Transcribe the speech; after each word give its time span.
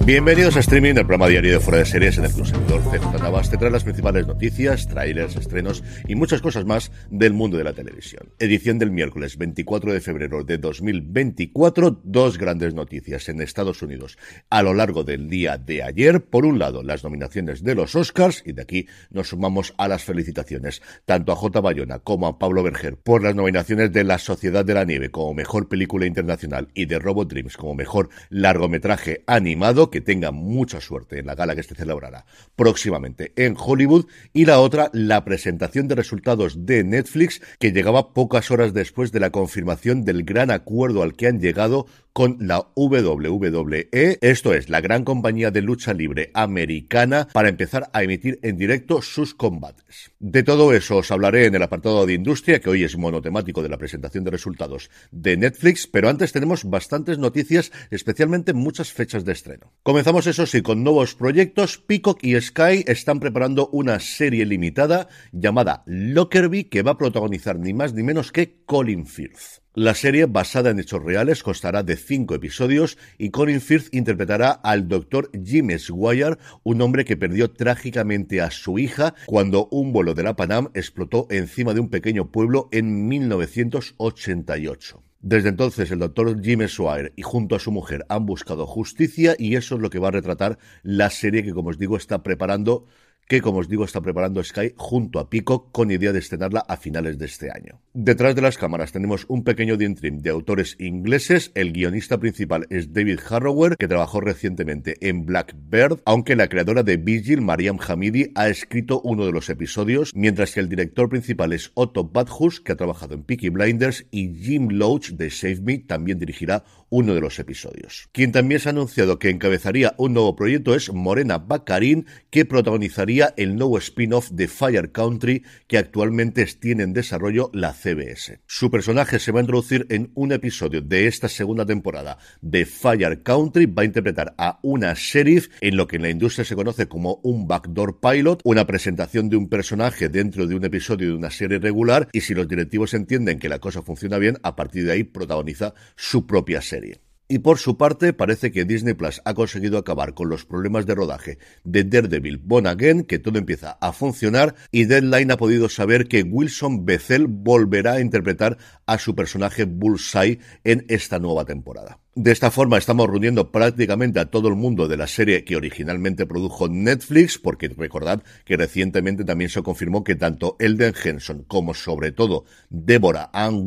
Bienvenidos 0.00 0.54
a 0.56 0.60
streaming 0.60 0.92
del 0.92 1.06
programa 1.06 1.28
diario 1.28 1.52
de 1.52 1.60
Fuera 1.60 1.78
de 1.78 1.86
Series 1.86 2.18
en 2.18 2.26
el 2.26 2.32
Club 2.32 2.46
Servidor 2.46 2.82
CJ 2.82 3.22
Navas. 3.22 3.48
Te 3.48 3.56
trae 3.56 3.70
las 3.70 3.84
principales 3.84 4.26
noticias, 4.26 4.86
trailers, 4.86 5.34
estrenos 5.36 5.82
y 6.06 6.14
muchas 6.14 6.42
cosas 6.42 6.66
más 6.66 6.92
del 7.10 7.32
mundo 7.32 7.56
de 7.56 7.64
la 7.64 7.72
televisión. 7.72 8.28
Edición 8.38 8.78
del 8.78 8.90
miércoles 8.90 9.38
24 9.38 9.94
de 9.94 10.02
febrero 10.02 10.44
de 10.44 10.58
2024. 10.58 12.02
Dos 12.04 12.36
grandes 12.36 12.74
noticias 12.74 13.30
en 13.30 13.40
Estados 13.40 13.80
Unidos 13.80 14.18
a 14.50 14.62
lo 14.62 14.74
largo 14.74 15.04
del 15.04 15.30
día 15.30 15.56
de 15.56 15.82
ayer. 15.82 16.22
Por 16.22 16.44
un 16.44 16.58
lado, 16.58 16.82
las 16.82 17.02
nominaciones 17.02 17.64
de 17.64 17.74
los 17.74 17.94
Oscars 17.94 18.42
y 18.44 18.52
de 18.52 18.60
aquí 18.60 18.86
nos 19.08 19.28
sumamos 19.28 19.72
a 19.78 19.88
las 19.88 20.04
felicitaciones 20.04 20.82
tanto 21.06 21.32
a 21.32 21.36
J. 21.36 21.62
Bayona 21.62 22.00
como 22.00 22.26
a 22.26 22.38
Pablo 22.38 22.62
Berger 22.62 22.96
por 22.96 23.22
las 23.22 23.34
nominaciones 23.34 23.90
de 23.90 24.04
La 24.04 24.18
Sociedad 24.18 24.66
de 24.66 24.74
la 24.74 24.84
Nieve 24.84 25.10
como 25.10 25.32
mejor 25.32 25.66
película 25.68 26.04
internacional 26.04 26.68
y 26.74 26.84
de 26.84 26.98
Robot 26.98 27.30
Dreams 27.30 27.56
como 27.56 27.74
mejor 27.74 28.10
largometraje 28.28 29.24
animado 29.26 29.83
que 29.90 30.00
tenga 30.00 30.30
mucha 30.30 30.80
suerte 30.80 31.18
en 31.18 31.26
la 31.26 31.34
gala 31.34 31.56
que 31.56 31.62
se 31.62 31.74
celebrará 31.74 32.26
próximamente 32.56 33.32
en 33.36 33.56
Hollywood. 33.58 34.06
Y 34.32 34.44
la 34.44 34.60
otra, 34.60 34.90
la 34.92 35.24
presentación 35.24 35.88
de 35.88 35.94
resultados 35.94 36.66
de 36.66 36.84
Netflix 36.84 37.40
que 37.58 37.72
llegaba 37.72 38.12
pocas 38.12 38.50
horas 38.50 38.72
después 38.74 39.12
de 39.12 39.20
la 39.20 39.30
confirmación 39.30 40.04
del 40.04 40.24
gran 40.24 40.50
acuerdo 40.50 41.02
al 41.02 41.14
que 41.14 41.26
han 41.26 41.40
llegado 41.40 41.86
con 42.14 42.36
la 42.38 42.68
WWE, 42.76 43.88
esto 44.20 44.54
es, 44.54 44.68
la 44.68 44.80
gran 44.80 45.02
compañía 45.02 45.50
de 45.50 45.62
lucha 45.62 45.92
libre 45.92 46.30
americana, 46.32 47.26
para 47.32 47.48
empezar 47.48 47.90
a 47.92 48.04
emitir 48.04 48.38
en 48.42 48.56
directo 48.56 49.02
sus 49.02 49.34
combates. 49.34 50.12
De 50.20 50.44
todo 50.44 50.72
eso 50.72 50.98
os 50.98 51.10
hablaré 51.10 51.46
en 51.46 51.56
el 51.56 51.62
apartado 51.64 52.06
de 52.06 52.14
industria, 52.14 52.60
que 52.60 52.70
hoy 52.70 52.84
es 52.84 52.96
monotemático 52.96 53.64
de 53.64 53.68
la 53.68 53.78
presentación 53.78 54.22
de 54.22 54.30
resultados 54.30 54.90
de 55.10 55.36
Netflix, 55.36 55.88
pero 55.88 56.08
antes 56.08 56.30
tenemos 56.30 56.62
bastantes 56.62 57.18
noticias, 57.18 57.72
especialmente 57.90 58.52
muchas 58.52 58.92
fechas 58.92 59.24
de 59.24 59.32
estreno. 59.32 59.72
Comenzamos 59.82 60.28
eso 60.28 60.46
sí 60.46 60.62
con 60.62 60.84
nuevos 60.84 61.16
proyectos. 61.16 61.78
Peacock 61.78 62.22
y 62.22 62.40
Sky 62.40 62.84
están 62.86 63.18
preparando 63.18 63.68
una 63.72 63.98
serie 63.98 64.46
limitada 64.46 65.08
llamada 65.32 65.82
Lockerbie 65.86 66.68
que 66.68 66.82
va 66.82 66.92
a 66.92 66.98
protagonizar 66.98 67.58
ni 67.58 67.74
más 67.74 67.92
ni 67.92 68.04
menos 68.04 68.30
que 68.30 68.62
Colin 68.66 69.04
Firth. 69.04 69.63
La 69.76 69.94
serie, 69.96 70.26
basada 70.26 70.70
en 70.70 70.78
hechos 70.78 71.02
reales, 71.02 71.42
constará 71.42 71.82
de 71.82 71.96
cinco 71.96 72.36
episodios 72.36 72.96
y 73.18 73.30
Colin 73.30 73.60
Firth 73.60 73.92
interpretará 73.92 74.52
al 74.52 74.86
doctor 74.86 75.32
Jim 75.44 75.76
Swire, 75.80 76.38
un 76.62 76.80
hombre 76.80 77.04
que 77.04 77.16
perdió 77.16 77.50
trágicamente 77.50 78.40
a 78.40 78.52
su 78.52 78.78
hija 78.78 79.16
cuando 79.26 79.66
un 79.72 79.92
vuelo 79.92 80.14
de 80.14 80.22
la 80.22 80.36
Panam 80.36 80.70
explotó 80.74 81.26
encima 81.28 81.74
de 81.74 81.80
un 81.80 81.90
pequeño 81.90 82.30
pueblo 82.30 82.68
en 82.70 83.08
1988. 83.08 85.02
Desde 85.22 85.48
entonces, 85.48 85.90
el 85.90 85.98
doctor 85.98 86.40
Jim 86.40 86.68
Swire 86.68 87.12
y 87.16 87.22
junto 87.22 87.56
a 87.56 87.58
su 87.58 87.72
mujer 87.72 88.06
han 88.08 88.26
buscado 88.26 88.66
justicia 88.66 89.34
y 89.36 89.56
eso 89.56 89.74
es 89.74 89.80
lo 89.80 89.90
que 89.90 89.98
va 89.98 90.06
a 90.06 90.12
retratar 90.12 90.56
la 90.84 91.10
serie 91.10 91.42
que, 91.42 91.52
como 91.52 91.70
os 91.70 91.78
digo, 91.80 91.96
está 91.96 92.22
preparando 92.22 92.86
que 93.28 93.40
como 93.40 93.58
os 93.58 93.68
digo 93.68 93.84
está 93.84 94.00
preparando 94.00 94.42
Sky 94.42 94.72
junto 94.76 95.18
a 95.18 95.30
Pico 95.30 95.70
con 95.72 95.90
idea 95.90 96.12
de 96.12 96.18
estrenarla 96.18 96.64
a 96.68 96.76
finales 96.76 97.18
de 97.18 97.26
este 97.26 97.50
año. 97.50 97.80
Detrás 97.92 98.34
de 98.34 98.42
las 98.42 98.58
cámaras 98.58 98.92
tenemos 98.92 99.24
un 99.28 99.44
pequeño 99.44 99.76
dientrim 99.76 100.18
de 100.18 100.30
autores 100.30 100.76
ingleses, 100.78 101.52
el 101.54 101.72
guionista 101.72 102.18
principal 102.18 102.66
es 102.70 102.92
David 102.92 103.20
Harrower, 103.28 103.76
que 103.76 103.88
trabajó 103.88 104.20
recientemente 104.20 104.96
en 105.00 105.24
Blackbird, 105.24 106.00
aunque 106.04 106.36
la 106.36 106.48
creadora 106.48 106.82
de 106.82 106.96
Vigil, 106.96 107.40
Mariam 107.40 107.78
Hamidi, 107.86 108.32
ha 108.34 108.48
escrito 108.48 109.00
uno 109.02 109.26
de 109.26 109.32
los 109.32 109.48
episodios, 109.48 110.12
mientras 110.14 110.52
que 110.52 110.60
el 110.60 110.68
director 110.68 111.08
principal 111.08 111.52
es 111.52 111.70
Otto 111.74 112.04
Badhus, 112.04 112.60
que 112.60 112.72
ha 112.72 112.76
trabajado 112.76 113.14
en 113.14 113.22
Peaky 113.22 113.50
Blinders, 113.50 114.06
y 114.10 114.34
Jim 114.34 114.68
Loach 114.70 115.10
de 115.10 115.30
Save 115.30 115.60
Me 115.62 115.78
también 115.78 116.18
dirigirá 116.18 116.64
uno 116.90 117.14
de 117.14 117.20
los 117.20 117.38
episodios. 117.38 118.08
Quien 118.12 118.30
también 118.30 118.60
se 118.60 118.68
ha 118.68 118.72
anunciado 118.72 119.18
que 119.18 119.30
encabezaría 119.30 119.94
un 119.98 120.14
nuevo 120.14 120.36
proyecto 120.36 120.74
es 120.74 120.92
Morena 120.92 121.38
Baccarin, 121.38 122.06
que 122.30 122.44
protagonizaría 122.44 123.13
el 123.36 123.54
nuevo 123.54 123.78
spin-off 123.78 124.30
de 124.30 124.48
Fire 124.48 124.90
Country 124.90 125.44
que 125.68 125.78
actualmente 125.78 126.44
tiene 126.46 126.82
en 126.82 126.92
desarrollo 126.92 127.50
la 127.52 127.72
CBS. 127.72 128.40
Su 128.46 128.70
personaje 128.70 129.18
se 129.18 129.30
va 129.30 129.38
a 129.38 129.42
introducir 129.42 129.86
en 129.88 130.10
un 130.14 130.32
episodio 130.32 130.80
de 130.80 131.06
esta 131.06 131.28
segunda 131.28 131.64
temporada 131.64 132.18
de 132.40 132.66
Fire 132.66 133.22
Country, 133.22 133.66
va 133.66 133.82
a 133.82 133.86
interpretar 133.86 134.34
a 134.36 134.58
una 134.62 134.94
sheriff 134.94 135.48
en 135.60 135.76
lo 135.76 135.86
que 135.86 135.96
en 135.96 136.02
la 136.02 136.10
industria 136.10 136.44
se 136.44 136.56
conoce 136.56 136.88
como 136.88 137.20
un 137.22 137.46
backdoor 137.46 138.00
pilot, 138.00 138.40
una 138.44 138.66
presentación 138.66 139.28
de 139.28 139.36
un 139.36 139.48
personaje 139.48 140.08
dentro 140.08 140.46
de 140.46 140.56
un 140.56 140.64
episodio 140.64 141.08
de 141.08 141.14
una 141.14 141.30
serie 141.30 141.58
regular 141.58 142.08
y 142.12 142.20
si 142.20 142.34
los 142.34 142.48
directivos 142.48 142.94
entienden 142.94 143.38
que 143.38 143.48
la 143.48 143.60
cosa 143.60 143.82
funciona 143.82 144.18
bien, 144.18 144.38
a 144.42 144.56
partir 144.56 144.84
de 144.84 144.92
ahí 144.92 145.04
protagoniza 145.04 145.74
su 145.94 146.26
propia 146.26 146.60
serie. 146.60 147.00
Y 147.26 147.38
por 147.38 147.58
su 147.58 147.78
parte, 147.78 148.12
parece 148.12 148.52
que 148.52 148.66
Disney 148.66 148.92
Plus 148.92 149.22
ha 149.24 149.32
conseguido 149.32 149.78
acabar 149.78 150.12
con 150.12 150.28
los 150.28 150.44
problemas 150.44 150.84
de 150.84 150.94
rodaje 150.94 151.38
de 151.64 151.82
Daredevil 151.82 152.36
Born 152.36 152.66
Again, 152.66 153.04
que 153.04 153.18
todo 153.18 153.38
empieza 153.38 153.78
a 153.80 153.94
funcionar, 153.94 154.54
y 154.70 154.84
Deadline 154.84 155.30
ha 155.30 155.38
podido 155.38 155.70
saber 155.70 156.06
que 156.06 156.22
Wilson 156.22 156.84
Bethel 156.84 157.26
volverá 157.26 157.94
a 157.94 158.00
interpretar 158.00 158.58
a 158.84 158.98
su 158.98 159.14
personaje 159.14 159.64
Bullseye 159.64 160.38
en 160.64 160.84
esta 160.88 161.18
nueva 161.18 161.46
temporada. 161.46 161.98
De 162.14 162.30
esta 162.30 162.50
forma 162.50 162.76
estamos 162.76 163.08
reuniendo 163.08 163.50
prácticamente 163.50 164.20
a 164.20 164.26
todo 164.26 164.48
el 164.48 164.54
mundo 164.54 164.86
de 164.86 164.98
la 164.98 165.06
serie 165.06 165.44
que 165.44 165.56
originalmente 165.56 166.26
produjo 166.26 166.68
Netflix, 166.68 167.38
porque 167.38 167.68
recordad 167.68 168.22
que 168.44 168.58
recientemente 168.58 169.24
también 169.24 169.48
se 169.48 169.62
confirmó 169.62 170.04
que 170.04 170.14
tanto 170.14 170.56
Elden 170.58 170.94
Henson 171.02 171.44
como 171.44 171.72
sobre 171.72 172.12
todo 172.12 172.44
Deborah 172.68 173.30
Ann 173.32 173.64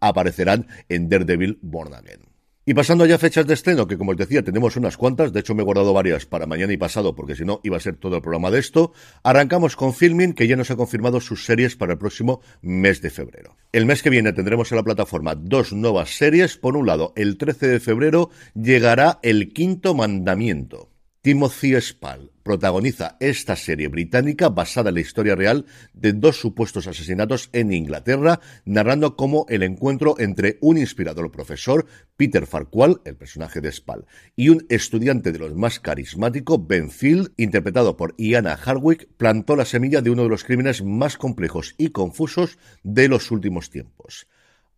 aparecerán 0.00 0.66
en 0.88 1.08
Daredevil 1.08 1.60
Born 1.62 1.94
Again. 1.94 2.25
Y 2.68 2.74
pasando 2.74 3.06
ya 3.06 3.14
a 3.14 3.18
fechas 3.18 3.46
de 3.46 3.54
estreno, 3.54 3.86
que 3.86 3.96
como 3.96 4.10
os 4.10 4.16
decía, 4.16 4.42
tenemos 4.42 4.76
unas 4.76 4.96
cuantas, 4.96 5.32
de 5.32 5.38
hecho 5.38 5.54
me 5.54 5.62
he 5.62 5.64
guardado 5.64 5.92
varias 5.92 6.26
para 6.26 6.46
mañana 6.46 6.72
y 6.72 6.76
pasado, 6.76 7.14
porque 7.14 7.36
si 7.36 7.44
no 7.44 7.60
iba 7.62 7.76
a 7.76 7.80
ser 7.80 7.94
todo 7.94 8.16
el 8.16 8.22
programa 8.22 8.50
de 8.50 8.58
esto, 8.58 8.92
arrancamos 9.22 9.76
con 9.76 9.94
Filming, 9.94 10.32
que 10.32 10.48
ya 10.48 10.56
nos 10.56 10.72
ha 10.72 10.76
confirmado 10.76 11.20
sus 11.20 11.44
series 11.44 11.76
para 11.76 11.92
el 11.92 11.98
próximo 11.98 12.40
mes 12.62 13.00
de 13.02 13.10
febrero. 13.10 13.56
El 13.70 13.86
mes 13.86 14.02
que 14.02 14.10
viene 14.10 14.32
tendremos 14.32 14.72
en 14.72 14.78
la 14.78 14.82
plataforma 14.82 15.36
dos 15.36 15.72
nuevas 15.72 16.16
series. 16.16 16.56
Por 16.56 16.76
un 16.76 16.88
lado, 16.88 17.12
el 17.14 17.36
13 17.36 17.68
de 17.68 17.78
febrero 17.78 18.30
llegará 18.56 19.20
El 19.22 19.52
Quinto 19.52 19.94
Mandamiento. 19.94 20.90
Timothy 21.22 21.80
Spall 21.80 22.32
protagoniza 22.46 23.16
esta 23.18 23.56
serie 23.56 23.88
británica 23.88 24.50
basada 24.50 24.90
en 24.90 24.94
la 24.94 25.00
historia 25.00 25.34
real 25.34 25.66
de 25.94 26.12
dos 26.12 26.38
supuestos 26.40 26.86
asesinatos 26.86 27.50
en 27.52 27.72
Inglaterra, 27.72 28.38
narrando 28.64 29.16
cómo 29.16 29.46
el 29.48 29.64
encuentro 29.64 30.14
entre 30.18 30.56
un 30.60 30.78
inspirador 30.78 31.32
profesor, 31.32 31.86
Peter 32.16 32.46
Farquhar, 32.46 33.00
el 33.04 33.16
personaje 33.16 33.60
de 33.60 33.72
Spall, 33.72 34.06
y 34.36 34.50
un 34.50 34.64
estudiante 34.68 35.32
de 35.32 35.40
los 35.40 35.56
más 35.56 35.80
carismáticos, 35.80 36.64
Ben 36.64 36.88
Field, 36.88 37.32
interpretado 37.36 37.96
por 37.96 38.14
Iana 38.16 38.56
Hardwick, 38.56 39.08
plantó 39.16 39.56
la 39.56 39.64
semilla 39.64 40.00
de 40.00 40.10
uno 40.10 40.22
de 40.22 40.28
los 40.28 40.44
crímenes 40.44 40.84
más 40.84 41.16
complejos 41.16 41.74
y 41.78 41.88
confusos 41.88 42.58
de 42.84 43.08
los 43.08 43.32
últimos 43.32 43.70
tiempos. 43.70 44.28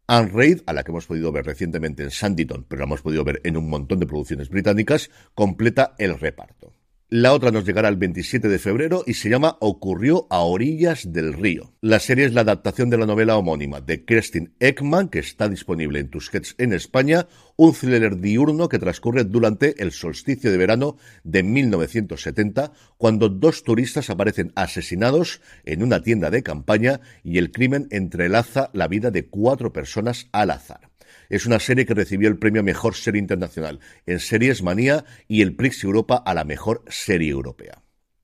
Anne 0.07 0.31
Reid, 0.33 0.63
a 0.65 0.73
la 0.73 0.85
que 0.85 0.91
hemos 0.91 1.05
podido 1.05 1.31
ver 1.33 1.45
recientemente 1.45 2.03
en 2.03 2.11
Sanditon, 2.11 2.65
pero 2.67 2.81
la 2.81 2.87
hemos 2.87 3.03
podido 3.03 3.25
ver 3.25 3.43
en 3.45 3.59
un 3.59 3.69
montón 3.69 3.99
de 3.99 4.07
producciones 4.07 4.49
británicas, 4.49 5.11
completa 5.35 5.95
el 5.99 6.19
reparto. 6.19 6.78
La 7.11 7.33
otra 7.33 7.51
nos 7.51 7.65
llegará 7.65 7.89
el 7.89 7.97
27 7.97 8.49
de 8.49 8.59
febrero 8.59 9.03
y 9.07 9.15
se 9.15 9.31
llama 9.31 9.57
Ocurrió 9.61 10.27
a 10.29 10.41
orillas 10.41 11.11
del 11.11 11.33
río. 11.33 11.73
La 11.81 12.01
serie 12.01 12.27
es 12.27 12.35
la 12.35 12.43
adaptación 12.43 12.91
de 12.91 12.99
la 12.99 13.07
novela 13.07 13.39
homónima 13.39 13.81
de 13.81 14.05
Kerstin 14.05 14.53
Ekman, 14.61 15.09
que 15.09 15.21
está 15.21 15.49
disponible 15.49 16.01
en 16.01 16.11
Tusquets 16.11 16.55
en 16.59 16.75
España, 16.75 17.27
un 17.57 17.73
thriller 17.73 18.21
diurno 18.21 18.69
que 18.69 18.79
transcurre 18.79 19.25
durante 19.25 19.83
el 19.83 19.93
solsticio 19.93 20.51
de 20.51 20.59
verano 20.59 20.99
de 21.25 21.43
1970, 21.43 22.73
cuando 22.99 23.31
dos 23.31 23.63
turistas 23.65 24.11
aparecen 24.11 24.53
asesinados 24.55 25.41
en 25.65 25.83
una 25.83 26.03
tienda 26.03 26.29
de 26.29 26.43
campaña 26.43 27.01
y 27.25 27.39
el 27.39 27.53
crimen 27.53 27.89
entrelaza 27.91 28.69
la 28.75 28.87
vida 28.87 29.11
de 29.11 29.29
cuatro 29.29 29.73
personas 29.73 30.29
al 30.31 30.51
azar. 30.51 30.88
Es 31.29 31.47
una 31.47 31.61
serie 31.61 31.85
que 31.85 31.95
recibió 31.95 32.29
el 32.29 32.39
premio 32.39 32.63
Mejor 32.63 32.95
Serie 32.95 33.21
Internacional 33.21 33.81
en 34.07 34.19
Series 34.19 34.63
Manía 34.63 35.05
y 35.27 35.43
el 35.43 35.55
Prix 35.55 35.85
Europa 35.85 36.23
a 36.25 36.35
la 36.35 36.45
Mejor 36.45 36.85
Serie 36.89 37.31
Europea. 37.31 37.83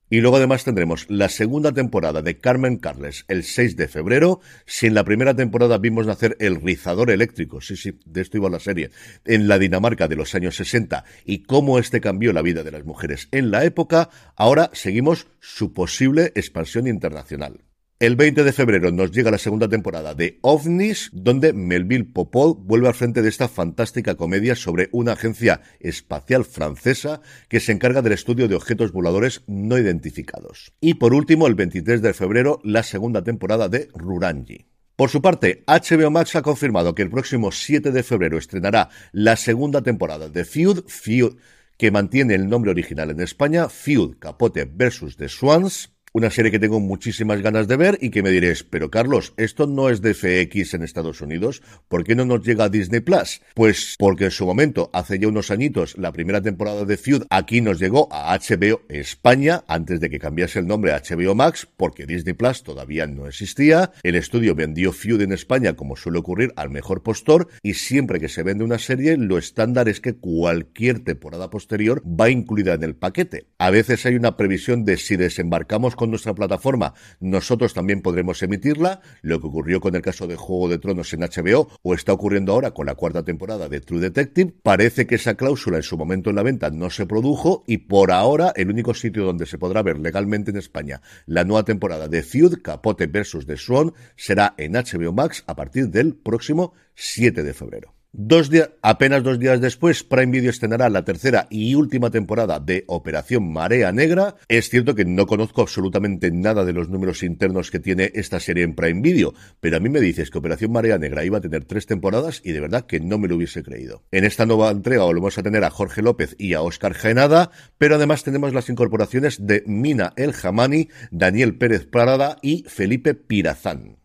Y 0.09 0.21
luego 0.21 0.37
además 0.37 0.63
tendremos 0.63 1.07
la 1.09 1.29
segunda 1.29 1.71
temporada 1.71 2.21
de 2.21 2.37
Carmen 2.39 2.77
Carles 2.77 3.25
el 3.27 3.43
6 3.43 3.75
de 3.75 3.87
febrero. 3.87 4.39
Si 4.65 4.85
en 4.85 4.93
la 4.93 5.03
primera 5.03 5.35
temporada 5.35 5.79
vimos 5.79 6.05
nacer 6.05 6.37
el 6.39 6.61
rizador 6.61 7.09
eléctrico, 7.09 7.59
sí, 7.59 7.75
sí, 7.75 7.99
de 8.05 8.21
esto 8.21 8.37
iba 8.37 8.49
la 8.49 8.59
serie, 8.59 8.91
en 9.25 9.47
la 9.47 9.57
Dinamarca 9.57 10.07
de 10.07 10.15
los 10.15 10.35
años 10.35 10.55
60 10.57 11.05
y 11.25 11.43
cómo 11.43 11.79
este 11.79 12.01
cambió 12.01 12.33
la 12.33 12.43
vida 12.43 12.63
de 12.63 12.71
las 12.71 12.85
mujeres 12.85 13.27
en 13.31 13.49
la 13.49 13.65
época, 13.65 14.09
ahora 14.35 14.69
seguimos 14.73 15.27
su 15.39 15.73
posible 15.73 16.31
expansión 16.35 16.87
internacional. 16.87 17.61
El 17.97 18.17
20 18.17 18.43
de 18.43 18.51
febrero 18.51 18.91
nos 18.91 19.11
llega 19.11 19.31
la 19.31 19.37
segunda 19.37 19.69
temporada 19.69 20.13
de 20.13 20.37
OVNIS, 20.41 21.11
donde 21.13 21.53
Melville 21.53 22.03
Popol 22.03 22.57
vuelve 22.59 22.89
al 22.89 22.93
frente 22.93 23.21
de 23.21 23.29
esta 23.29 23.47
fantástica 23.47 24.15
comedia 24.15 24.57
sobre 24.57 24.89
una 24.91 25.13
agencia 25.13 25.61
espacial 25.79 26.43
francesa 26.43 27.21
que 27.47 27.61
se 27.61 27.71
encarga 27.71 28.01
del 28.01 28.11
estudio 28.11 28.49
de 28.49 28.55
objetos 28.55 28.91
voladores 28.91 29.43
no 29.47 29.77
identificados. 29.77 30.73
Y 30.81 30.95
por 30.95 31.13
último, 31.13 31.47
el 31.47 31.55
23 31.55 32.01
de 32.01 32.13
febrero, 32.13 32.59
la 32.65 32.83
segunda 32.83 33.23
temporada 33.23 33.69
de 33.69 33.87
Rurangi. 33.93 34.65
Por 34.97 35.09
su 35.09 35.21
parte, 35.21 35.63
HBO 35.65 36.11
Max 36.11 36.35
ha 36.35 36.41
confirmado 36.41 36.95
que 36.95 37.01
el 37.01 37.09
próximo 37.09 37.53
7 37.53 37.91
de 37.91 38.03
febrero 38.03 38.37
estrenará 38.37 38.89
la 39.13 39.37
segunda 39.37 39.81
temporada 39.81 40.27
de 40.27 40.43
Feud, 40.43 40.83
Feud 40.87 41.37
que 41.77 41.91
mantiene 41.91 42.35
el 42.35 42.49
nombre 42.49 42.71
original 42.71 43.11
en 43.11 43.21
España, 43.21 43.69
Feud 43.69 44.17
Capote 44.19 44.65
vs. 44.65 45.15
The 45.17 45.29
Swans, 45.29 45.94
una 46.15 46.29
serie 46.29 46.49
que 46.49 46.59
tengo 46.59 46.79
muchísimas 46.79 47.41
ganas 47.41 47.67
de 47.67 47.75
ver 47.75 47.97
y 47.99 48.09
que 48.09 48.23
me 48.23 48.29
diréis, 48.29 48.63
pero 48.63 48.89
Carlos, 48.89 49.33
esto 49.35 49.67
no 49.67 49.89
es 49.89 50.01
de 50.01 50.13
FX 50.13 50.73
en 50.73 50.83
Estados 50.83 51.19
Unidos, 51.19 51.61
¿por 51.89 52.05
qué 52.05 52.15
no 52.15 52.23
nos 52.23 52.41
llega 52.47 52.63
a 52.63 52.69
Disney 52.69 53.01
Plus? 53.01 53.41
Pues 53.53 53.95
porque 53.99 54.23
en 54.23 54.31
su 54.31 54.45
momento, 54.45 54.89
hace 54.93 55.19
ya 55.19 55.27
unos 55.27 55.51
añitos, 55.51 55.97
la 55.97 56.13
primera 56.13 56.41
temporada 56.41 56.85
de 56.85 56.95
Feud 56.95 57.23
aquí 57.29 57.59
nos 57.59 57.81
llegó 57.81 58.07
a 58.13 58.33
HBO 58.33 58.79
España 58.87 59.65
antes 59.67 59.99
de 59.99 60.09
que 60.09 60.17
cambiase 60.17 60.59
el 60.59 60.67
nombre 60.67 60.93
a 60.93 61.01
HBO 61.01 61.35
Max, 61.35 61.67
porque 61.75 62.05
Disney 62.05 62.33
Plus 62.33 62.63
todavía 62.63 63.07
no 63.07 63.27
existía. 63.27 63.91
El 64.01 64.15
estudio 64.15 64.55
vendió 64.55 64.93
Feud 64.93 65.19
en 65.19 65.33
España, 65.33 65.73
como 65.73 65.97
suele 65.97 66.19
ocurrir, 66.19 66.53
al 66.55 66.69
mejor 66.69 67.03
postor, 67.03 67.49
y 67.61 67.73
siempre 67.73 68.21
que 68.21 68.29
se 68.29 68.43
vende 68.43 68.63
una 68.63 68.79
serie, 68.79 69.17
lo 69.17 69.37
estándar 69.37 69.89
es 69.89 69.99
que 69.99 70.13
cualquier 70.13 71.01
temporada 71.01 71.49
posterior 71.49 72.01
va 72.07 72.29
incluida 72.29 72.73
en 72.73 72.83
el 72.83 72.95
paquete. 72.95 73.47
A 73.57 73.69
veces 73.69 74.05
hay 74.05 74.15
una 74.15 74.37
previsión 74.37 74.85
de 74.85 74.95
si 74.95 75.17
desembarcamos 75.17 75.97
con 76.05 76.11
nuestra 76.11 76.35
plataforma, 76.35 76.93
nosotros 77.19 77.73
también 77.73 78.03
podremos 78.03 78.41
emitirla, 78.43 79.01
lo 79.23 79.41
que 79.41 79.47
ocurrió 79.47 79.81
con 79.81 79.95
el 79.95 80.03
caso 80.03 80.27
de 80.27 80.35
Juego 80.35 80.69
de 80.69 80.77
Tronos 80.77 81.11
en 81.13 81.21
HBO 81.21 81.67
o 81.81 81.95
está 81.95 82.13
ocurriendo 82.13 82.53
ahora 82.53 82.71
con 82.71 82.85
la 82.85 82.93
cuarta 82.93 83.23
temporada 83.23 83.69
de 83.69 83.81
True 83.81 83.99
Detective. 83.99 84.53
Parece 84.61 85.07
que 85.07 85.15
esa 85.15 85.33
cláusula 85.33 85.77
en 85.77 85.83
su 85.83 85.97
momento 85.97 86.29
en 86.29 86.35
la 86.35 86.43
venta 86.43 86.69
no 86.69 86.91
se 86.91 87.07
produjo 87.07 87.63
y 87.65 87.79
por 87.79 88.11
ahora 88.11 88.53
el 88.55 88.69
único 88.69 88.93
sitio 88.93 89.25
donde 89.25 89.47
se 89.47 89.57
podrá 89.57 89.81
ver 89.81 89.97
legalmente 89.97 90.51
en 90.51 90.57
España 90.57 91.01
la 91.25 91.43
nueva 91.43 91.65
temporada 91.65 92.07
de 92.07 92.21
Feud, 92.21 92.61
Capote 92.61 93.07
versus 93.07 93.47
The 93.47 93.57
Swan, 93.57 93.91
será 94.15 94.53
en 94.57 94.73
HBO 94.73 95.11
Max 95.11 95.43
a 95.47 95.55
partir 95.55 95.89
del 95.89 96.13
próximo 96.13 96.73
7 96.93 97.41
de 97.41 97.53
febrero. 97.55 97.94
Dos 98.17 98.49
días, 98.49 98.69
apenas 98.81 99.23
dos 99.23 99.39
días 99.39 99.59
después, 99.59 100.05
Prime 100.05 100.31
Video 100.31 100.49
estrenará 100.49 100.89
la 100.89 101.03
tercera 101.03 101.47
y 101.49 101.75
última 101.75 102.11
temporada 102.11 102.61
de 102.61 102.85
Operación 102.87 103.51
Marea 103.51 103.91
Negra. 103.91 104.37
Es 104.47 104.69
cierto 104.69 104.95
que 104.95 105.03
no 105.03 105.27
conozco 105.27 105.61
absolutamente 105.61 106.31
nada 106.31 106.63
de 106.63 106.71
los 106.71 106.87
números 106.87 107.23
internos 107.23 107.71
que 107.71 107.81
tiene 107.81 108.13
esta 108.15 108.39
serie 108.39 108.63
en 108.63 108.73
Prime 108.73 109.01
Video, 109.01 109.33
pero 109.59 109.75
a 109.75 109.79
mí 109.81 109.89
me 109.89 109.99
dices 109.99 110.31
que 110.31 110.37
Operación 110.37 110.71
Marea 110.71 110.97
Negra 110.97 111.25
iba 111.25 111.39
a 111.39 111.41
tener 111.41 111.65
tres 111.65 111.87
temporadas 111.87 112.39
y 112.41 112.53
de 112.53 112.61
verdad 112.61 112.85
que 112.85 113.01
no 113.01 113.17
me 113.17 113.27
lo 113.27 113.35
hubiese 113.35 113.63
creído. 113.63 114.05
En 114.11 114.23
esta 114.23 114.45
nueva 114.45 114.71
entrega 114.71 115.03
volvemos 115.03 115.37
a 115.37 115.43
tener 115.43 115.65
a 115.65 115.69
Jorge 115.69 116.01
López 116.01 116.37
y 116.39 116.53
a 116.53 116.61
Óscar 116.61 116.93
Genada, 116.93 117.51
pero 117.77 117.95
además 117.95 118.23
tenemos 118.23 118.53
las 118.53 118.69
incorporaciones 118.69 119.45
de 119.45 119.61
Mina 119.67 120.13
El 120.15 120.31
Jamani, 120.31 120.87
Daniel 121.11 121.57
Pérez 121.57 121.85
Prada 121.85 122.37
y 122.41 122.63
Felipe 122.69 123.13
Pirazán. 123.13 124.04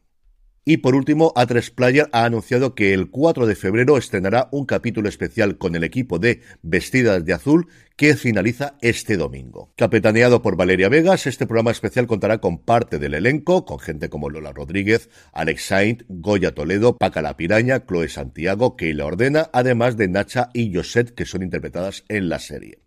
Y 0.64 0.78
por 0.78 0.94
último, 0.94 1.32
A3 1.34 1.74
Player 1.74 2.08
ha 2.12 2.24
anunciado 2.24 2.74
que 2.74 2.92
el 2.92 3.10
4 3.10 3.46
de 3.46 3.56
febrero 3.56 3.96
estrenará 3.96 4.48
un 4.52 4.66
capítulo 4.66 5.08
especial 5.08 5.56
con 5.56 5.74
el 5.74 5.84
equipo 5.84 6.18
de 6.18 6.42
Vestidas 6.62 7.24
de 7.24 7.32
Azul 7.32 7.68
que 7.96 8.14
finaliza 8.14 8.76
este 8.80 9.16
domingo. 9.16 9.72
Capitaneado 9.76 10.42
por 10.42 10.56
Valeria 10.56 10.88
Vegas, 10.88 11.26
este 11.26 11.46
programa 11.46 11.70
especial 11.70 12.06
contará 12.06 12.38
con 12.38 12.58
parte 12.58 12.98
del 12.98 13.14
elenco, 13.14 13.64
con 13.64 13.78
gente 13.78 14.08
como 14.08 14.30
Lola 14.30 14.52
Rodríguez, 14.52 15.10
Alex 15.32 15.64
Saint, 15.64 16.02
Goya 16.08 16.54
Toledo, 16.54 16.96
Paca 16.96 17.22
La 17.22 17.36
Piraña, 17.36 17.84
Chloe 17.86 18.08
Santiago, 18.08 18.76
Keila 18.76 19.06
Ordena, 19.06 19.50
además 19.52 19.96
de 19.96 20.08
Nacha 20.08 20.50
y 20.52 20.74
Josette, 20.74 21.14
que 21.14 21.26
son 21.26 21.42
interpretadas 21.42 22.04
en 22.08 22.28
la 22.28 22.38
serie. 22.38 22.80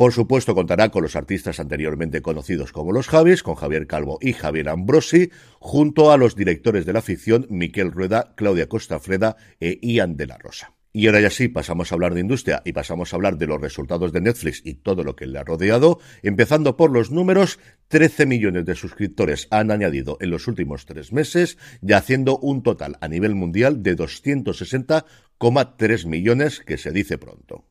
Por 0.00 0.14
supuesto, 0.14 0.54
contará 0.54 0.88
con 0.88 1.02
los 1.02 1.14
artistas 1.14 1.60
anteriormente 1.60 2.22
conocidos 2.22 2.72
como 2.72 2.90
los 2.90 3.06
Javis, 3.06 3.42
con 3.42 3.54
Javier 3.54 3.86
Calvo 3.86 4.16
y 4.22 4.32
Javier 4.32 4.70
Ambrosi, 4.70 5.30
junto 5.58 6.10
a 6.10 6.16
los 6.16 6.36
directores 6.36 6.86
de 6.86 6.94
la 6.94 7.02
ficción 7.02 7.46
Miquel 7.50 7.92
Rueda, 7.92 8.32
Claudia 8.34 8.66
Costafreda 8.66 9.36
e 9.60 9.78
Ian 9.82 10.16
de 10.16 10.26
la 10.26 10.38
Rosa. 10.38 10.72
Y 10.94 11.06
ahora 11.06 11.20
ya 11.20 11.28
sí, 11.28 11.48
pasamos 11.48 11.92
a 11.92 11.96
hablar 11.96 12.14
de 12.14 12.22
industria 12.22 12.62
y 12.64 12.72
pasamos 12.72 13.12
a 13.12 13.16
hablar 13.16 13.36
de 13.36 13.46
los 13.46 13.60
resultados 13.60 14.10
de 14.10 14.22
Netflix 14.22 14.62
y 14.64 14.76
todo 14.76 15.04
lo 15.04 15.16
que 15.16 15.26
le 15.26 15.38
ha 15.38 15.44
rodeado. 15.44 15.98
Empezando 16.22 16.78
por 16.78 16.90
los 16.90 17.10
números, 17.10 17.58
13 17.88 18.24
millones 18.24 18.64
de 18.64 18.76
suscriptores 18.76 19.48
han 19.50 19.70
añadido 19.70 20.16
en 20.22 20.30
los 20.30 20.48
últimos 20.48 20.86
tres 20.86 21.12
meses, 21.12 21.58
ya 21.82 21.98
haciendo 21.98 22.38
un 22.38 22.62
total 22.62 22.96
a 23.02 23.08
nivel 23.08 23.34
mundial 23.34 23.82
de 23.82 23.98
260,3 23.98 26.06
millones, 26.06 26.60
que 26.60 26.78
se 26.78 26.90
dice 26.90 27.18
pronto. 27.18 27.66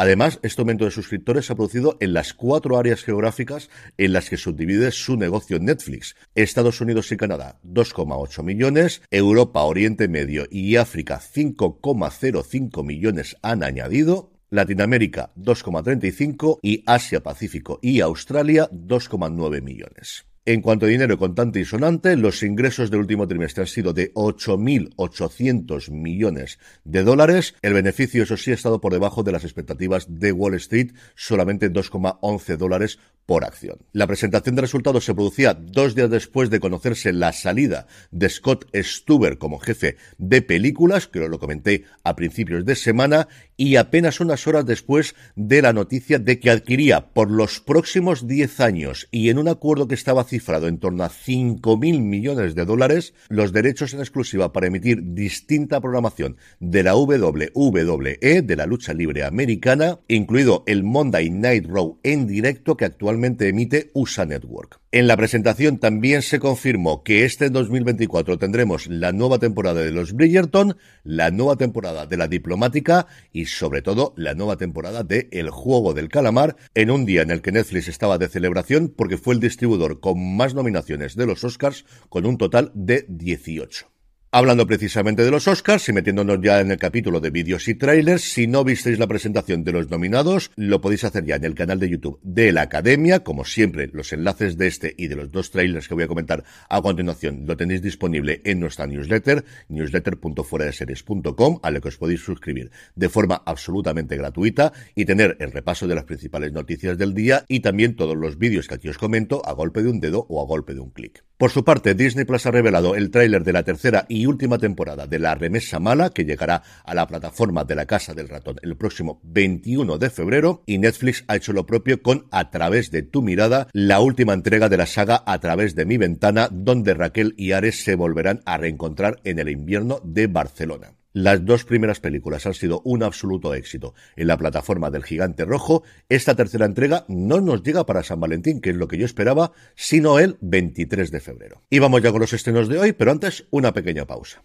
Además, 0.00 0.38
este 0.42 0.62
aumento 0.62 0.84
de 0.84 0.92
suscriptores 0.92 1.46
se 1.46 1.52
ha 1.52 1.56
producido 1.56 1.96
en 1.98 2.12
las 2.12 2.32
cuatro 2.32 2.78
áreas 2.78 3.02
geográficas 3.02 3.68
en 3.96 4.12
las 4.12 4.30
que 4.30 4.36
subdivide 4.36 4.92
su 4.92 5.16
negocio 5.16 5.58
Netflix. 5.58 6.14
Estados 6.36 6.80
Unidos 6.80 7.10
y 7.10 7.16
Canadá, 7.16 7.58
2,8 7.66 8.44
millones, 8.44 9.02
Europa, 9.10 9.64
Oriente 9.64 10.06
Medio 10.06 10.46
y 10.52 10.76
África, 10.76 11.20
5,05 11.20 12.84
millones 12.84 13.36
han 13.42 13.64
añadido, 13.64 14.30
Latinoamérica 14.50 15.32
2,35 15.36 16.60
y 16.62 16.84
Asia 16.86 17.20
Pacífico 17.20 17.80
y 17.82 18.00
Australia 18.00 18.70
2,9 18.70 19.62
millones. 19.62 20.26
En 20.48 20.62
cuanto 20.62 20.86
a 20.86 20.88
dinero 20.88 21.18
contante 21.18 21.60
y 21.60 21.66
sonante, 21.66 22.16
los 22.16 22.42
ingresos 22.42 22.90
del 22.90 23.00
último 23.00 23.28
trimestre 23.28 23.64
han 23.64 23.66
sido 23.66 23.92
de 23.92 24.14
8.800 24.14 25.90
millones 25.90 26.58
de 26.84 27.04
dólares. 27.04 27.54
El 27.60 27.74
beneficio, 27.74 28.22
eso 28.22 28.38
sí, 28.38 28.52
ha 28.52 28.54
estado 28.54 28.80
por 28.80 28.94
debajo 28.94 29.22
de 29.22 29.32
las 29.32 29.44
expectativas 29.44 30.06
de 30.08 30.32
Wall 30.32 30.54
Street, 30.54 30.92
solamente 31.14 31.70
2,11 31.70 32.56
dólares 32.56 32.98
por 33.26 33.44
acción. 33.44 33.76
La 33.92 34.06
presentación 34.06 34.54
de 34.54 34.62
resultados 34.62 35.04
se 35.04 35.12
producía 35.12 35.52
dos 35.52 35.94
días 35.94 36.08
después 36.08 36.48
de 36.48 36.60
conocerse 36.60 37.12
la 37.12 37.34
salida 37.34 37.86
de 38.10 38.30
Scott 38.30 38.74
Stuber 38.74 39.36
como 39.36 39.58
jefe 39.58 39.98
de 40.16 40.40
películas, 40.40 41.08
que 41.08 41.28
lo 41.28 41.38
comenté 41.38 41.84
a 42.04 42.16
principios 42.16 42.64
de 42.64 42.74
semana, 42.74 43.28
y 43.58 43.76
apenas 43.76 44.20
unas 44.20 44.46
horas 44.46 44.64
después 44.64 45.14
de 45.36 45.60
la 45.60 45.74
noticia 45.74 46.18
de 46.18 46.38
que 46.38 46.48
adquiría 46.48 47.08
por 47.12 47.30
los 47.30 47.60
próximos 47.60 48.26
10 48.26 48.60
años 48.60 49.08
y 49.10 49.28
en 49.28 49.38
un 49.38 49.48
acuerdo 49.48 49.88
que 49.88 49.96
estaba 49.96 50.24
cifrado 50.24 50.68
en 50.68 50.78
torno 50.78 51.04
a 51.04 51.10
5.000 51.10 52.00
millones 52.00 52.54
de 52.54 52.64
dólares 52.64 53.12
los 53.28 53.52
derechos 53.52 53.92
en 53.92 54.00
exclusiva 54.00 54.52
para 54.52 54.68
emitir 54.68 55.12
distinta 55.12 55.80
programación 55.80 56.36
de 56.60 56.84
la 56.84 56.94
WWE, 56.96 58.42
de 58.42 58.56
la 58.56 58.66
lucha 58.66 58.94
libre 58.94 59.24
americana, 59.24 59.98
incluido 60.06 60.62
el 60.66 60.84
Monday 60.84 61.28
Night 61.28 61.66
Raw 61.66 61.98
en 62.04 62.28
directo 62.28 62.76
que 62.76 62.84
actualmente 62.84 63.48
emite 63.48 63.90
USA 63.92 64.24
Network. 64.24 64.80
En 64.90 65.06
la 65.06 65.18
presentación 65.18 65.76
también 65.76 66.22
se 66.22 66.40
confirmó 66.40 67.02
que 67.02 67.26
este 67.26 67.50
2024 67.50 68.38
tendremos 68.38 68.86
la 68.86 69.12
nueva 69.12 69.38
temporada 69.38 69.82
de 69.82 69.90
los 69.90 70.14
Bridgerton, 70.14 70.78
la 71.04 71.30
nueva 71.30 71.56
temporada 71.56 72.06
de 72.06 72.16
la 72.16 72.26
Diplomática 72.26 73.06
y 73.30 73.44
sobre 73.44 73.82
todo 73.82 74.14
la 74.16 74.32
nueva 74.32 74.56
temporada 74.56 75.04
de 75.04 75.28
El 75.30 75.50
Juego 75.50 75.92
del 75.92 76.08
Calamar 76.08 76.56
en 76.74 76.90
un 76.90 77.04
día 77.04 77.20
en 77.20 77.30
el 77.30 77.42
que 77.42 77.52
Netflix 77.52 77.88
estaba 77.88 78.16
de 78.16 78.28
celebración 78.28 78.88
porque 78.88 79.18
fue 79.18 79.34
el 79.34 79.40
distribuidor 79.40 80.00
con 80.00 80.36
más 80.36 80.54
nominaciones 80.54 81.16
de 81.16 81.26
los 81.26 81.44
Oscars 81.44 81.84
con 82.08 82.24
un 82.24 82.38
total 82.38 82.72
de 82.74 83.04
18. 83.08 83.97
Hablando 84.30 84.66
precisamente 84.66 85.24
de 85.24 85.30
los 85.30 85.48
Oscars 85.48 85.88
y 85.88 85.94
metiéndonos 85.94 86.38
ya 86.42 86.60
en 86.60 86.70
el 86.70 86.76
capítulo 86.76 87.18
de 87.18 87.30
vídeos 87.30 87.66
y 87.66 87.74
trailers, 87.74 88.20
si 88.30 88.46
no 88.46 88.62
visteis 88.62 88.98
la 88.98 89.06
presentación 89.06 89.64
de 89.64 89.72
los 89.72 89.88
nominados, 89.88 90.50
lo 90.54 90.82
podéis 90.82 91.04
hacer 91.04 91.24
ya 91.24 91.36
en 91.36 91.44
el 91.44 91.54
canal 91.54 91.80
de 91.80 91.88
YouTube 91.88 92.20
de 92.22 92.52
la 92.52 92.60
Academia. 92.60 93.24
Como 93.24 93.46
siempre, 93.46 93.88
los 93.90 94.12
enlaces 94.12 94.58
de 94.58 94.66
este 94.66 94.94
y 94.98 95.08
de 95.08 95.16
los 95.16 95.32
dos 95.32 95.50
trailers 95.50 95.88
que 95.88 95.94
voy 95.94 96.02
a 96.04 96.08
comentar 96.08 96.44
a 96.68 96.82
continuación 96.82 97.44
lo 97.46 97.56
tenéis 97.56 97.80
disponible 97.80 98.42
en 98.44 98.60
nuestra 98.60 98.86
newsletter, 98.86 99.46
newsletter.fueradeseries.com, 99.70 101.60
a 101.62 101.70
lo 101.70 101.80
que 101.80 101.88
os 101.88 101.96
podéis 101.96 102.20
suscribir 102.20 102.70
de 102.96 103.08
forma 103.08 103.42
absolutamente 103.46 104.18
gratuita 104.18 104.74
y 104.94 105.06
tener 105.06 105.38
el 105.40 105.52
repaso 105.52 105.88
de 105.88 105.94
las 105.94 106.04
principales 106.04 106.52
noticias 106.52 106.98
del 106.98 107.14
día 107.14 107.46
y 107.48 107.60
también 107.60 107.96
todos 107.96 108.14
los 108.14 108.36
vídeos 108.36 108.68
que 108.68 108.74
aquí 108.74 108.90
os 108.90 108.98
comento 108.98 109.40
a 109.46 109.54
golpe 109.54 109.82
de 109.82 109.88
un 109.88 110.00
dedo 110.00 110.26
o 110.28 110.42
a 110.42 110.46
golpe 110.46 110.74
de 110.74 110.80
un 110.80 110.90
clic. 110.90 111.24
Por 111.38 111.52
su 111.52 111.62
parte, 111.62 111.94
Disney 111.94 112.24
Plus 112.24 112.46
ha 112.46 112.50
revelado 112.50 112.96
el 112.96 113.12
tráiler 113.12 113.44
de 113.44 113.52
la 113.52 113.62
tercera 113.62 114.06
y 114.08 114.26
última 114.26 114.58
temporada 114.58 115.06
de 115.06 115.20
La 115.20 115.36
Remesa 115.36 115.78
Mala, 115.78 116.10
que 116.10 116.24
llegará 116.24 116.64
a 116.84 116.94
la 116.94 117.06
plataforma 117.06 117.62
de 117.62 117.76
la 117.76 117.86
Casa 117.86 118.12
del 118.12 118.28
Ratón 118.28 118.56
el 118.60 118.76
próximo 118.76 119.20
21 119.22 119.98
de 119.98 120.10
febrero, 120.10 120.64
y 120.66 120.78
Netflix 120.78 121.22
ha 121.28 121.36
hecho 121.36 121.52
lo 121.52 121.64
propio 121.64 122.02
con 122.02 122.26
A 122.32 122.50
través 122.50 122.90
de 122.90 123.02
tu 123.02 123.22
mirada, 123.22 123.68
la 123.72 124.00
última 124.00 124.32
entrega 124.32 124.68
de 124.68 124.78
la 124.78 124.86
saga 124.86 125.22
A 125.26 125.38
través 125.38 125.76
de 125.76 125.86
mi 125.86 125.96
ventana, 125.96 126.48
donde 126.50 126.94
Raquel 126.94 127.34
y 127.36 127.52
Ares 127.52 127.84
se 127.84 127.94
volverán 127.94 128.40
a 128.44 128.58
reencontrar 128.58 129.20
en 129.22 129.38
el 129.38 129.48
invierno 129.48 130.00
de 130.02 130.26
Barcelona. 130.26 130.97
Las 131.20 131.44
dos 131.44 131.64
primeras 131.64 131.98
películas 131.98 132.46
han 132.46 132.54
sido 132.54 132.80
un 132.84 133.02
absoluto 133.02 133.52
éxito 133.52 133.92
en 134.14 134.28
la 134.28 134.38
plataforma 134.38 134.88
del 134.88 135.02
Gigante 135.02 135.44
Rojo. 135.44 135.82
Esta 136.08 136.36
tercera 136.36 136.64
entrega 136.64 137.06
no 137.08 137.40
nos 137.40 137.64
llega 137.64 137.84
para 137.86 138.04
San 138.04 138.20
Valentín, 138.20 138.60
que 138.60 138.70
es 138.70 138.76
lo 138.76 138.86
que 138.86 138.98
yo 138.98 139.04
esperaba, 139.04 139.50
sino 139.74 140.20
el 140.20 140.38
23 140.40 141.10
de 141.10 141.18
febrero. 141.18 141.64
Y 141.70 141.80
vamos 141.80 142.02
ya 142.02 142.12
con 142.12 142.20
los 142.20 142.32
estrenos 142.32 142.68
de 142.68 142.78
hoy, 142.78 142.92
pero 142.92 143.10
antes 143.10 143.48
una 143.50 143.74
pequeña 143.74 144.06
pausa. 144.06 144.44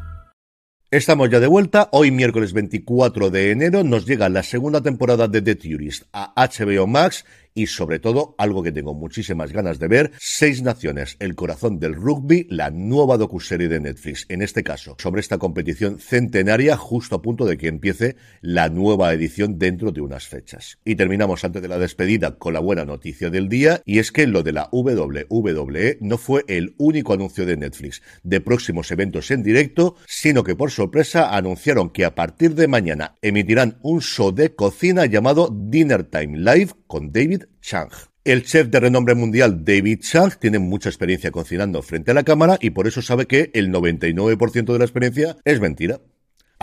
Estamos 0.91 1.29
ya 1.29 1.39
de 1.39 1.47
vuelta. 1.47 1.87
Hoy, 1.93 2.11
miércoles 2.11 2.51
24 2.51 3.29
de 3.29 3.51
enero, 3.51 3.81
nos 3.85 4.05
llega 4.05 4.27
la 4.27 4.43
segunda 4.43 4.81
temporada 4.81 5.29
de 5.29 5.41
The 5.41 5.55
Tourist 5.55 6.03
a 6.11 6.33
HBO 6.35 6.85
Max 6.85 7.23
y 7.53 7.67
sobre 7.67 7.99
todo 7.99 8.35
algo 8.37 8.63
que 8.63 8.71
tengo 8.71 8.93
muchísimas 8.93 9.51
ganas 9.51 9.79
de 9.79 9.87
ver, 9.87 10.11
Seis 10.19 10.61
Naciones, 10.61 11.17
el 11.19 11.35
corazón 11.35 11.79
del 11.79 11.95
rugby, 11.95 12.47
la 12.49 12.71
nueva 12.71 13.17
docuserie 13.17 13.67
de 13.67 13.79
Netflix, 13.79 14.25
en 14.29 14.41
este 14.41 14.63
caso, 14.63 14.95
sobre 14.99 15.21
esta 15.21 15.37
competición 15.37 15.99
centenaria 15.99 16.77
justo 16.77 17.15
a 17.15 17.21
punto 17.21 17.45
de 17.45 17.57
que 17.57 17.67
empiece 17.67 18.15
la 18.41 18.69
nueva 18.69 19.13
edición 19.13 19.57
dentro 19.59 19.91
de 19.91 20.01
unas 20.01 20.27
fechas. 20.27 20.79
Y 20.85 20.95
terminamos 20.95 21.43
antes 21.43 21.61
de 21.61 21.67
la 21.67 21.77
despedida 21.77 22.37
con 22.37 22.53
la 22.53 22.59
buena 22.59 22.85
noticia 22.85 23.29
del 23.29 23.49
día 23.49 23.81
y 23.85 23.99
es 23.99 24.11
que 24.11 24.27
lo 24.27 24.43
de 24.43 24.51
la 24.51 24.69
WWE 24.71 25.97
no 26.01 26.17
fue 26.17 26.43
el 26.47 26.75
único 26.77 27.13
anuncio 27.13 27.45
de 27.45 27.57
Netflix 27.57 28.01
de 28.23 28.41
próximos 28.41 28.91
eventos 28.91 29.31
en 29.31 29.43
directo, 29.43 29.95
sino 30.07 30.43
que 30.43 30.55
por 30.55 30.71
sorpresa 30.71 31.35
anunciaron 31.35 31.89
que 31.89 32.05
a 32.05 32.15
partir 32.15 32.55
de 32.55 32.67
mañana 32.67 33.17
emitirán 33.21 33.79
un 33.81 34.01
show 34.01 34.31
de 34.31 34.55
cocina 34.55 35.05
llamado 35.05 35.49
Dinner 35.51 36.03
Time 36.03 36.37
Live 36.39 36.73
con 36.91 37.13
David 37.13 37.43
Chang. 37.61 37.89
El 38.25 38.43
chef 38.43 38.67
de 38.67 38.81
renombre 38.81 39.15
mundial 39.15 39.63
David 39.63 40.01
Chang 40.01 40.37
tiene 40.37 40.59
mucha 40.59 40.89
experiencia 40.89 41.31
cocinando 41.31 41.81
frente 41.81 42.11
a 42.11 42.13
la 42.13 42.23
cámara 42.23 42.57
y 42.59 42.71
por 42.71 42.85
eso 42.85 43.01
sabe 43.01 43.27
que 43.27 43.49
el 43.53 43.71
99% 43.71 44.73
de 44.73 44.77
la 44.77 44.83
experiencia 44.83 45.37
es 45.45 45.61
mentira. 45.61 46.01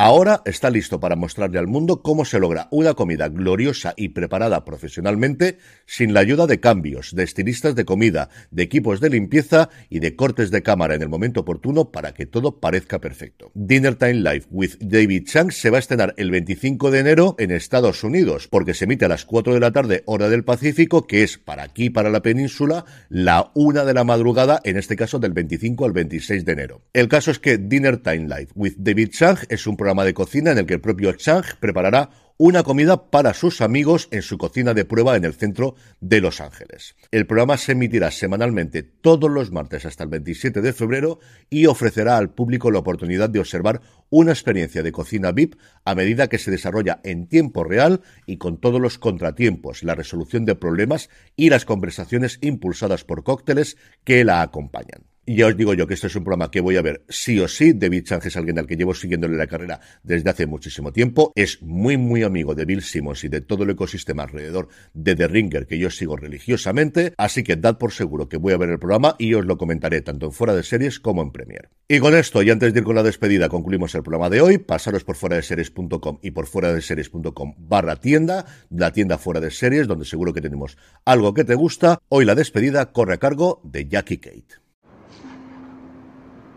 Ahora 0.00 0.42
está 0.44 0.70
listo 0.70 1.00
para 1.00 1.16
mostrarle 1.16 1.58
al 1.58 1.66
mundo 1.66 2.02
cómo 2.02 2.24
se 2.24 2.38
logra 2.38 2.68
una 2.70 2.94
comida 2.94 3.28
gloriosa 3.28 3.94
y 3.96 4.10
preparada 4.10 4.64
profesionalmente 4.64 5.58
sin 5.86 6.14
la 6.14 6.20
ayuda 6.20 6.46
de 6.46 6.60
cambios, 6.60 7.16
de 7.16 7.24
estilistas 7.24 7.74
de 7.74 7.84
comida, 7.84 8.28
de 8.52 8.62
equipos 8.62 9.00
de 9.00 9.10
limpieza 9.10 9.70
y 9.90 9.98
de 9.98 10.14
cortes 10.14 10.52
de 10.52 10.62
cámara 10.62 10.94
en 10.94 11.02
el 11.02 11.08
momento 11.08 11.40
oportuno 11.40 11.90
para 11.90 12.14
que 12.14 12.26
todo 12.26 12.60
parezca 12.60 13.00
perfecto. 13.00 13.50
Dinner 13.54 13.96
Time 13.96 14.14
Live 14.14 14.44
with 14.52 14.76
David 14.78 15.26
Chang 15.26 15.50
se 15.50 15.68
va 15.68 15.78
a 15.78 15.80
estrenar 15.80 16.14
el 16.16 16.30
25 16.30 16.92
de 16.92 17.00
enero 17.00 17.34
en 17.40 17.50
Estados 17.50 18.04
Unidos 18.04 18.46
porque 18.46 18.74
se 18.74 18.84
emite 18.84 19.06
a 19.06 19.08
las 19.08 19.24
4 19.24 19.52
de 19.52 19.58
la 19.58 19.72
tarde 19.72 20.04
hora 20.06 20.28
del 20.28 20.44
Pacífico 20.44 21.08
que 21.08 21.24
es 21.24 21.38
para 21.38 21.64
aquí, 21.64 21.90
para 21.90 22.08
la 22.08 22.22
península, 22.22 22.84
la 23.08 23.50
1 23.56 23.84
de 23.84 23.94
la 23.94 24.04
madrugada, 24.04 24.60
en 24.62 24.76
este 24.76 24.94
caso 24.94 25.18
del 25.18 25.32
25 25.32 25.84
al 25.84 25.92
26 25.92 26.44
de 26.44 26.52
enero. 26.52 26.82
El 26.92 27.08
caso 27.08 27.32
es 27.32 27.40
que 27.40 27.58
Dinner 27.58 27.96
Time 27.96 28.28
Live 28.28 28.50
with 28.54 28.74
David 28.78 29.08
Chang 29.10 29.38
es 29.48 29.66
un 29.66 29.76
programa 29.76 29.87
de 29.94 30.14
cocina 30.14 30.52
en 30.52 30.58
el 30.58 30.66
que 30.66 30.74
el 30.74 30.80
propio 30.80 31.12
Chang 31.12 31.44
preparará 31.60 32.10
una 32.36 32.62
comida 32.62 33.10
para 33.10 33.34
sus 33.34 33.60
amigos 33.60 34.06
en 34.12 34.22
su 34.22 34.38
cocina 34.38 34.72
de 34.72 34.84
prueba 34.84 35.16
en 35.16 35.24
el 35.24 35.34
centro 35.34 35.74
de 36.00 36.20
Los 36.20 36.40
Ángeles. 36.40 36.94
El 37.10 37.26
programa 37.26 37.56
se 37.56 37.72
emitirá 37.72 38.12
semanalmente 38.12 38.84
todos 38.84 39.28
los 39.28 39.50
martes 39.50 39.86
hasta 39.86 40.04
el 40.04 40.10
27 40.10 40.60
de 40.60 40.72
febrero 40.72 41.18
y 41.50 41.66
ofrecerá 41.66 42.16
al 42.16 42.30
público 42.30 42.70
la 42.70 42.78
oportunidad 42.78 43.28
de 43.28 43.40
observar 43.40 43.80
una 44.10 44.30
experiencia 44.30 44.84
de 44.84 44.92
cocina 44.92 45.32
VIP 45.32 45.56
a 45.84 45.96
medida 45.96 46.28
que 46.28 46.38
se 46.38 46.52
desarrolla 46.52 47.00
en 47.02 47.26
tiempo 47.26 47.64
real 47.64 48.02
y 48.24 48.36
con 48.36 48.60
todos 48.60 48.80
los 48.80 48.98
contratiempos, 48.98 49.82
la 49.82 49.96
resolución 49.96 50.44
de 50.44 50.54
problemas 50.54 51.08
y 51.34 51.50
las 51.50 51.64
conversaciones 51.64 52.38
impulsadas 52.40 53.02
por 53.04 53.24
cócteles 53.24 53.76
que 54.04 54.22
la 54.22 54.42
acompañan. 54.42 55.08
Y 55.28 55.36
ya 55.36 55.46
os 55.48 55.54
digo 55.58 55.74
yo 55.74 55.86
que 55.86 55.92
este 55.92 56.06
es 56.06 56.16
un 56.16 56.24
programa 56.24 56.50
que 56.50 56.62
voy 56.62 56.78
a 56.78 56.80
ver 56.80 57.04
sí 57.06 57.38
o 57.38 57.48
sí. 57.48 57.74
David 57.74 58.06
es 58.24 58.36
alguien 58.38 58.58
al 58.58 58.66
que 58.66 58.76
llevo 58.76 58.94
siguiéndole 58.94 59.36
la 59.36 59.46
carrera 59.46 59.78
desde 60.02 60.30
hace 60.30 60.46
muchísimo 60.46 60.90
tiempo. 60.90 61.34
Es 61.36 61.60
muy, 61.60 61.98
muy 61.98 62.22
amigo 62.22 62.54
de 62.54 62.64
Bill 62.64 62.80
Simmons 62.80 63.24
y 63.24 63.28
de 63.28 63.42
todo 63.42 63.64
el 63.64 63.68
ecosistema 63.68 64.22
alrededor 64.22 64.68
de 64.94 65.14
The 65.14 65.28
Ringer 65.28 65.66
que 65.66 65.78
yo 65.78 65.90
sigo 65.90 66.16
religiosamente. 66.16 67.12
Así 67.18 67.42
que 67.42 67.56
dad 67.56 67.76
por 67.76 67.92
seguro 67.92 68.30
que 68.30 68.38
voy 68.38 68.54
a 68.54 68.56
ver 68.56 68.70
el 68.70 68.78
programa 68.78 69.16
y 69.18 69.34
os 69.34 69.44
lo 69.44 69.58
comentaré 69.58 70.00
tanto 70.00 70.24
en 70.24 70.32
fuera 70.32 70.54
de 70.54 70.62
series 70.62 70.98
como 70.98 71.20
en 71.20 71.30
Premier. 71.30 71.68
Y 71.88 71.98
con 71.98 72.14
esto, 72.14 72.42
y 72.42 72.48
antes 72.48 72.72
de 72.72 72.80
ir 72.80 72.86
con 72.86 72.96
la 72.96 73.02
despedida, 73.02 73.50
concluimos 73.50 73.94
el 73.94 74.02
programa 74.02 74.30
de 74.30 74.40
hoy. 74.40 74.56
Pasaros 74.56 75.04
por 75.04 75.16
fuera 75.16 75.36
de 75.36 75.42
series.com 75.42 76.20
y 76.22 76.30
por 76.30 76.46
fuera 76.46 76.72
de 76.72 76.80
series.com 76.80 77.54
barra 77.58 77.96
tienda, 77.96 78.46
la 78.70 78.94
tienda 78.94 79.18
fuera 79.18 79.40
de 79.40 79.50
series, 79.50 79.88
donde 79.88 80.06
seguro 80.06 80.32
que 80.32 80.40
tenemos 80.40 80.78
algo 81.04 81.34
que 81.34 81.44
te 81.44 81.54
gusta. 81.54 81.98
Hoy 82.08 82.24
la 82.24 82.34
despedida 82.34 82.92
corre 82.92 83.12
a 83.12 83.18
cargo 83.18 83.60
de 83.62 83.86
Jackie 83.86 84.16
Kate. 84.16 84.67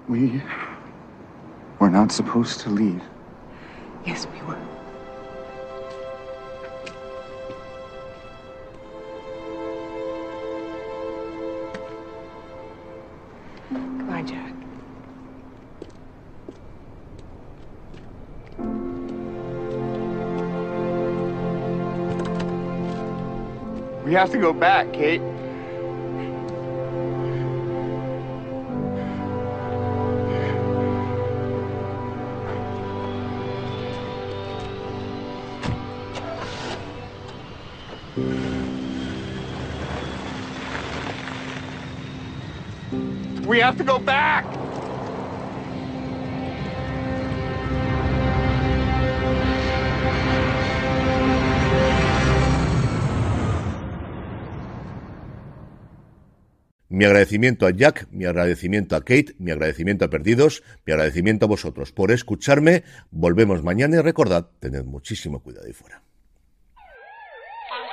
We 0.08 0.42
were 1.80 1.90
not 1.90 2.12
supposed 2.12 2.60
to 2.62 2.70
leave. 2.70 3.02
Yes, 4.06 4.28
we 4.34 4.42
were. 4.48 4.58
Goodbye, 13.72 14.24
Jack. 14.24 14.54
We 24.04 24.14
have 24.14 24.32
to 24.32 24.38
go 24.38 24.52
back, 24.52 24.92
Kate. 24.92 25.22
We 38.14 38.24
have 43.62 43.78
to 43.78 43.86
go 43.86 44.00
back! 44.00 44.46
Mi 56.90 57.06
agradecimiento 57.06 57.66
a 57.66 57.72
Jack, 57.72 58.10
mi 58.12 58.26
agradecimiento 58.26 58.98
a 58.98 59.00
Kate, 59.00 59.34
mi 59.40 59.52
agradecimiento 59.52 60.04
a 60.04 60.10
Perdidos, 60.10 60.64
mi 60.86 60.92
agradecimiento 60.92 61.46
a 61.46 61.48
vosotros 61.48 61.94
por 61.94 62.12
escucharme. 62.12 62.84
Volvemos 63.10 63.64
mañana 63.64 63.96
y 63.96 64.02
recordad, 64.02 64.50
tened 64.60 64.84
muchísimo 64.84 65.42
cuidado 65.42 65.68
ahí 65.68 65.74
fuera. 65.74 66.04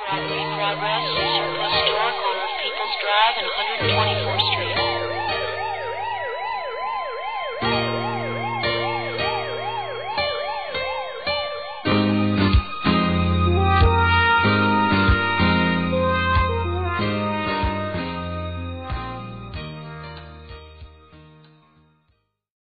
progress 0.09 1.05
is 1.05 1.13
Station, 1.13 1.53
a 1.53 1.69
store 1.85 2.13
corner 2.17 2.41
of 2.41 2.53
People's 2.65 2.95
Drive 2.97 3.35
and 3.37 3.47
124th 3.93 4.41
Street. 4.49 4.58